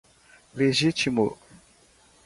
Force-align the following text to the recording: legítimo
legítimo 0.57 1.37